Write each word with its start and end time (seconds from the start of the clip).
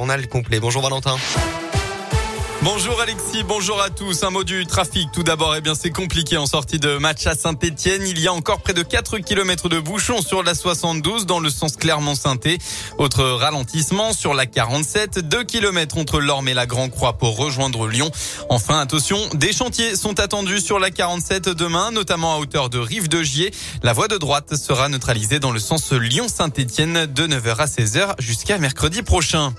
On 0.00 0.08
a 0.08 0.16
le 0.16 0.28
complet. 0.28 0.60
Bonjour 0.60 0.80
Valentin. 0.80 1.16
Bonjour 2.70 3.00
Alexis, 3.00 3.44
bonjour 3.44 3.80
à 3.80 3.88
tous. 3.88 4.24
Un 4.24 4.30
mot 4.30 4.44
du 4.44 4.66
trafic 4.66 5.10
tout 5.10 5.22
d'abord. 5.22 5.56
Eh 5.56 5.62
bien, 5.62 5.74
c'est 5.74 5.88
compliqué 5.88 6.36
en 6.36 6.44
sortie 6.44 6.78
de 6.78 6.98
match 6.98 7.26
à 7.26 7.34
Saint-Etienne. 7.34 8.02
Il 8.06 8.20
y 8.20 8.28
a 8.28 8.32
encore 8.34 8.60
près 8.60 8.74
de 8.74 8.82
4 8.82 9.20
km 9.20 9.70
de 9.70 9.80
bouchons 9.80 10.20
sur 10.20 10.42
la 10.42 10.54
72 10.54 11.24
dans 11.24 11.40
le 11.40 11.48
sens 11.48 11.76
Clermont-Sainté. 11.76 12.58
Autre 12.98 13.24
ralentissement 13.24 14.12
sur 14.12 14.34
la 14.34 14.44
47, 14.44 15.20
2 15.20 15.44
km 15.44 15.96
entre 15.96 16.20
l'Orme 16.20 16.46
et 16.48 16.52
la 16.52 16.66
Grand-Croix 16.66 17.14
pour 17.14 17.38
rejoindre 17.38 17.88
Lyon. 17.88 18.10
Enfin, 18.50 18.80
attention, 18.80 19.18
des 19.32 19.54
chantiers 19.54 19.96
sont 19.96 20.20
attendus 20.20 20.60
sur 20.60 20.78
la 20.78 20.90
47 20.90 21.48
demain, 21.48 21.90
notamment 21.90 22.34
à 22.34 22.38
hauteur 22.38 22.68
de 22.68 22.78
Rive 22.78 23.08
de 23.08 23.22
Gier. 23.22 23.50
La 23.82 23.94
voie 23.94 24.08
de 24.08 24.18
droite 24.18 24.56
sera 24.56 24.90
neutralisée 24.90 25.40
dans 25.40 25.52
le 25.52 25.58
sens 25.58 25.90
Lyon-Saint-Etienne 25.92 27.06
de 27.06 27.26
9h 27.26 27.56
à 27.56 27.64
16h 27.64 28.16
jusqu'à 28.18 28.58
mercredi 28.58 29.00
prochain. 29.02 29.54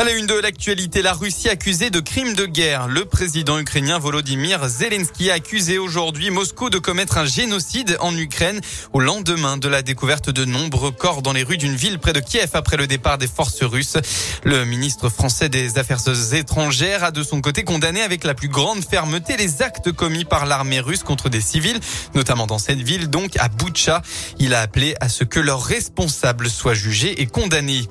À 0.00 0.04
la 0.04 0.12
une 0.12 0.24
de 0.24 0.32
l'actualité, 0.32 1.02
la 1.02 1.12
Russie 1.12 1.50
accusée 1.50 1.90
de 1.90 2.00
crimes 2.00 2.32
de 2.32 2.46
guerre. 2.46 2.88
Le 2.88 3.04
président 3.04 3.58
ukrainien 3.58 3.98
Volodymyr 3.98 4.66
Zelensky 4.66 5.30
a 5.30 5.34
accusé 5.34 5.76
aujourd'hui 5.76 6.30
Moscou 6.30 6.70
de 6.70 6.78
commettre 6.78 7.18
un 7.18 7.26
génocide 7.26 7.98
en 8.00 8.16
Ukraine 8.16 8.62
au 8.94 9.00
lendemain 9.00 9.58
de 9.58 9.68
la 9.68 9.82
découverte 9.82 10.30
de 10.30 10.46
nombreux 10.46 10.90
corps 10.90 11.20
dans 11.20 11.34
les 11.34 11.42
rues 11.42 11.58
d'une 11.58 11.76
ville 11.76 11.98
près 11.98 12.14
de 12.14 12.20
Kiev 12.20 12.48
après 12.54 12.78
le 12.78 12.86
départ 12.86 13.18
des 13.18 13.26
forces 13.26 13.62
russes. 13.62 13.98
Le 14.42 14.64
ministre 14.64 15.10
français 15.10 15.50
des 15.50 15.76
Affaires 15.76 16.00
étrangères 16.32 17.04
a 17.04 17.10
de 17.10 17.22
son 17.22 17.42
côté 17.42 17.62
condamné 17.62 18.00
avec 18.00 18.24
la 18.24 18.32
plus 18.32 18.48
grande 18.48 18.82
fermeté 18.82 19.36
les 19.36 19.60
actes 19.60 19.92
commis 19.92 20.24
par 20.24 20.46
l'armée 20.46 20.80
russe 20.80 21.02
contre 21.02 21.28
des 21.28 21.42
civils, 21.42 21.78
notamment 22.14 22.46
dans 22.46 22.58
cette 22.58 22.80
ville, 22.80 23.10
donc 23.10 23.36
à 23.36 23.48
Boutcha. 23.48 24.00
Il 24.38 24.54
a 24.54 24.62
appelé 24.62 24.94
à 24.98 25.10
ce 25.10 25.24
que 25.24 25.40
leurs 25.40 25.62
responsables 25.62 26.48
soient 26.48 26.72
jugés 26.72 27.20
et 27.20 27.26
condamnés. 27.26 27.86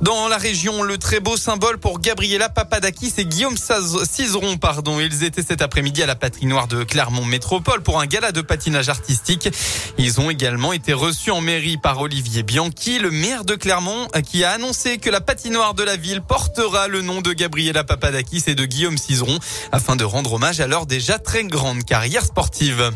Dans 0.00 0.28
la 0.28 0.38
région, 0.38 0.82
le 0.82 0.96
très 0.96 1.20
beau 1.20 1.36
symbole 1.36 1.76
pour 1.76 2.00
Gabriela 2.00 2.48
Papadakis 2.48 3.12
et 3.18 3.26
Guillaume 3.26 3.56
Cizeron, 3.58 4.56
pardon. 4.56 4.98
Ils 4.98 5.24
étaient 5.24 5.42
cet 5.42 5.60
après-midi 5.60 6.02
à 6.02 6.06
la 6.06 6.16
patinoire 6.16 6.68
de 6.68 6.84
Clermont 6.84 7.26
Métropole 7.26 7.82
pour 7.82 8.00
un 8.00 8.06
gala 8.06 8.32
de 8.32 8.40
patinage 8.40 8.88
artistique. 8.88 9.50
Ils 9.98 10.18
ont 10.18 10.30
également 10.30 10.72
été 10.72 10.94
reçus 10.94 11.30
en 11.30 11.42
mairie 11.42 11.76
par 11.76 12.00
Olivier 12.00 12.42
Bianchi, 12.42 12.98
le 12.98 13.10
maire 13.10 13.44
de 13.44 13.56
Clermont, 13.56 14.08
qui 14.26 14.42
a 14.42 14.52
annoncé 14.52 14.96
que 14.96 15.10
la 15.10 15.20
patinoire 15.20 15.74
de 15.74 15.82
la 15.82 15.96
ville 15.96 16.22
portera 16.22 16.88
le 16.88 17.02
nom 17.02 17.20
de 17.20 17.34
Gabriela 17.34 17.84
Papadakis 17.84 18.44
et 18.46 18.54
de 18.54 18.64
Guillaume 18.64 18.96
Cizeron 18.96 19.38
afin 19.70 19.96
de 19.96 20.04
rendre 20.04 20.32
hommage 20.32 20.60
à 20.60 20.66
leur 20.66 20.86
déjà 20.86 21.18
très 21.18 21.44
grande 21.44 21.84
carrière 21.84 22.24
sportive. 22.24 22.90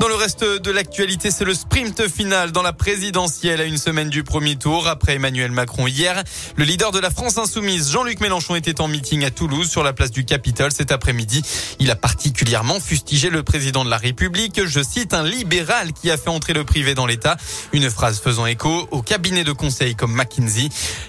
Dans 0.00 0.06
le 0.06 0.14
reste 0.14 0.44
de 0.44 0.70
l'actualité, 0.70 1.32
c'est 1.32 1.44
le 1.44 1.54
sprint 1.54 2.06
final 2.08 2.52
dans 2.52 2.62
la 2.62 2.72
présidentielle 2.72 3.60
à 3.60 3.64
une 3.64 3.78
semaine 3.78 4.08
du 4.08 4.22
premier 4.22 4.54
tour. 4.54 4.86
Après 4.86 5.16
Emmanuel 5.16 5.50
Macron 5.50 5.88
hier, 5.88 6.22
le 6.54 6.64
leader 6.64 6.92
de 6.92 7.00
la 7.00 7.10
France 7.10 7.36
insoumise, 7.36 7.90
Jean-Luc 7.90 8.20
Mélenchon, 8.20 8.54
était 8.54 8.80
en 8.80 8.86
meeting 8.86 9.24
à 9.24 9.32
Toulouse 9.32 9.68
sur 9.68 9.82
la 9.82 9.92
place 9.92 10.12
du 10.12 10.24
Capitole 10.24 10.70
cet 10.70 10.92
après-midi. 10.92 11.42
Il 11.80 11.90
a 11.90 11.96
particulièrement 11.96 12.78
fustigé 12.78 13.28
le 13.28 13.42
président 13.42 13.84
de 13.84 13.90
la 13.90 13.96
République. 13.96 14.64
Je 14.64 14.80
cite 14.80 15.14
un 15.14 15.24
libéral 15.24 15.92
qui 15.92 16.12
a 16.12 16.16
fait 16.16 16.30
entrer 16.30 16.52
le 16.52 16.62
privé 16.62 16.94
dans 16.94 17.06
l'État. 17.06 17.36
Une 17.72 17.90
phrase 17.90 18.20
faisant 18.20 18.46
écho 18.46 18.86
au 18.92 19.02
cabinet 19.02 19.42
de 19.42 19.52
conseil 19.52 19.96
comme 19.96 20.14
McKinsey. 20.14 20.68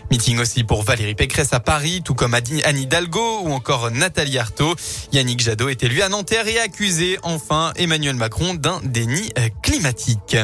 Meeting 0.09 0.39
aussi 0.39 0.63
pour 0.63 0.81
Valérie 0.81 1.13
Pécresse 1.13 1.53
à 1.53 1.59
Paris, 1.59 2.01
tout 2.03 2.15
comme 2.15 2.33
Anne 2.33 2.77
Hidalgo 2.77 3.41
ou 3.43 3.51
encore 3.51 3.91
Nathalie 3.91 4.39
Arthaud. 4.39 4.75
Yannick 5.13 5.41
Jadot 5.41 5.69
est 5.69 5.83
élu 5.83 6.01
à 6.01 6.09
Nanterre 6.09 6.47
et 6.47 6.59
accusé 6.59 7.19
enfin 7.21 7.71
Emmanuel 7.75 8.15
Macron 8.15 8.55
d'un 8.55 8.78
déni 8.83 9.31
euh, 9.37 9.49
climatique. 9.61 10.37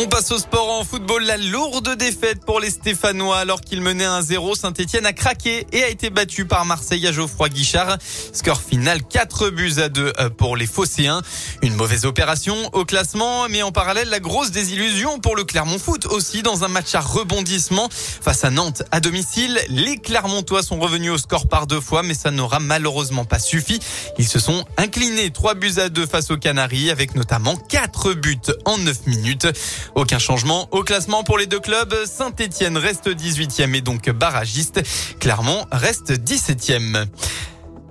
On 0.00 0.06
passe 0.06 0.30
au 0.30 0.38
sport 0.38 0.70
en 0.70 0.84
football. 0.84 1.24
La 1.24 1.36
lourde 1.36 1.96
défaite 1.96 2.44
pour 2.44 2.60
les 2.60 2.70
Stéphanois 2.70 3.38
alors 3.38 3.60
qu'ils 3.60 3.80
menaient 3.80 4.06
1-0. 4.06 4.54
Saint-Etienne 4.56 5.04
a 5.04 5.12
craqué 5.12 5.66
et 5.72 5.82
a 5.82 5.88
été 5.88 6.08
battu 6.08 6.44
par 6.44 6.64
Marseille 6.64 7.04
à 7.08 7.10
Geoffroy 7.10 7.48
Guichard. 7.48 7.98
Score 8.32 8.60
final 8.60 9.02
4 9.02 9.50
buts 9.50 9.72
à 9.78 9.88
2 9.88 10.12
euh, 10.20 10.30
pour 10.30 10.56
les 10.56 10.68
Phocéens. 10.68 11.20
Une 11.62 11.74
mauvaise 11.74 12.04
opération 12.04 12.54
au 12.74 12.84
classement, 12.84 13.48
mais 13.48 13.62
en 13.62 13.72
parallèle 13.72 14.08
la 14.08 14.20
grosse 14.20 14.52
désillusion 14.52 15.18
pour 15.18 15.34
le 15.34 15.42
Clermont 15.42 15.80
Foot 15.80 16.06
aussi 16.06 16.42
dans 16.42 16.62
un 16.62 16.68
match 16.68 16.94
à 16.94 17.00
rebondissement 17.00 17.88
face 17.90 18.44
à 18.44 18.50
Nantes 18.50 18.84
à 18.92 19.00
domicile. 19.00 19.58
Les 19.68 19.96
Clermontois 19.96 20.62
sont 20.62 20.78
revenus 20.78 21.10
au 21.10 21.18
score 21.18 21.48
par 21.48 21.66
deux 21.66 21.80
fois, 21.80 22.04
mais 22.04 22.14
ça 22.14 22.30
n'aura 22.30 22.60
malheureusement 22.60 23.24
pas 23.24 23.40
suffi. 23.40 23.80
Ils 24.16 24.28
se 24.28 24.38
sont 24.38 24.64
inclinés 24.76 25.30
3 25.32 25.54
buts 25.54 25.74
à 25.78 25.88
2 25.88 26.06
face 26.06 26.30
aux 26.30 26.36
Canaries 26.36 26.92
avec 26.92 27.16
notamment 27.16 27.56
4 27.56 28.12
buts 28.12 28.38
en 28.64 28.78
9 28.78 29.08
minutes. 29.08 29.48
Aucun 29.94 30.18
changement 30.18 30.68
au 30.70 30.82
classement 30.82 31.24
pour 31.24 31.38
les 31.38 31.46
deux 31.46 31.60
clubs. 31.60 31.94
Saint-Etienne 32.06 32.76
reste 32.76 33.08
18e 33.08 33.74
et 33.74 33.80
donc 33.80 34.10
barragiste. 34.10 34.82
Clermont 35.20 35.66
reste 35.70 36.12
17e. 36.12 37.06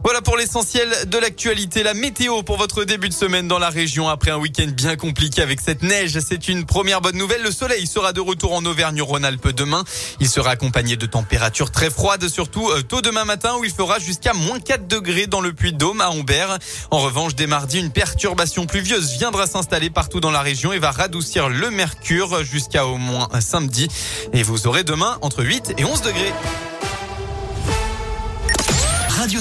Voilà 0.08 0.22
pour 0.22 0.38
l'essentiel 0.38 0.90
de 1.08 1.18
l'actualité. 1.18 1.84
La 1.84 1.94
météo 1.94 2.42
pour 2.42 2.56
votre 2.56 2.86
début 2.86 3.10
de 3.10 3.14
semaine 3.14 3.50
dans 3.50 3.60
la 3.60 3.70
région 3.70 4.08
après 4.08 4.32
un 4.32 4.38
week-end 4.38 4.68
bien 4.68 4.96
compliqué 4.96 5.42
avec 5.42 5.60
cette 5.60 5.84
neige. 5.84 6.18
C'est 6.26 6.48
une 6.48 6.66
première 6.66 7.02
bonne 7.02 7.18
nouvelle. 7.18 7.42
Le 7.42 7.52
soleil 7.52 7.86
sera 7.86 8.14
de 8.14 8.22
retour 8.22 8.54
en 8.54 8.64
Auvergne-Rhône-Alpes 8.64 9.50
demain. 9.50 9.84
Il 10.22 10.30
sera 10.30 10.52
accompagné 10.52 10.96
de 10.96 11.06
températures 11.06 11.72
très 11.72 11.90
froides, 11.90 12.30
surtout 12.30 12.70
euh, 12.70 12.84
tôt 12.84 13.02
demain 13.02 13.26
matin 13.26 13.58
où 13.60 13.66
il 13.66 13.70
fera 13.74 14.00
jusqu'à 14.00 14.32
moins 14.32 14.62
4 14.62 14.88
degrés 14.88 15.28
dans 15.28 15.42
le 15.42 15.52
Puy-de-Dôme 15.52 16.00
à 16.00 16.10
Ambert. 16.10 16.58
En 16.90 17.00
revanche, 17.00 17.36
dès 17.36 17.46
mardi, 17.46 17.78
une 17.78 17.92
perturbation 17.92 18.66
pluvieuse 18.66 19.12
viendra 19.18 19.46
s'installer 19.46 19.90
partout 19.90 20.22
dans 20.22 20.32
la 20.32 20.42
région 20.42 20.72
et 20.72 20.80
va 20.80 20.92
radoucir 20.92 21.50
le 21.50 21.70
mercure 21.70 22.46
jusqu'à 22.46 22.86
au 22.86 22.96
moins 22.96 23.28
samedi. 23.42 23.90
Et 24.32 24.42
vous 24.42 24.68
aurez 24.68 24.86
demain 24.86 25.18
entre 25.20 25.44
8 25.44 25.74
et 25.78 25.84
11 25.84 26.02
degrés. 26.02 26.32